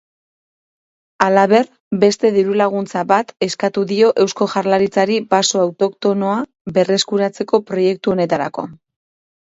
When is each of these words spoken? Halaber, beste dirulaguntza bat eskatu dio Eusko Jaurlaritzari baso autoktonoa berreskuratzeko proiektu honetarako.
Halaber, 1.25 1.67
beste 2.03 2.31
dirulaguntza 2.37 3.05
bat 3.13 3.31
eskatu 3.49 3.85
dio 3.93 4.11
Eusko 4.25 4.49
Jaurlaritzari 4.57 5.21
baso 5.37 5.65
autoktonoa 5.69 6.43
berreskuratzeko 6.81 7.65
proiektu 7.73 8.19
honetarako. 8.19 8.71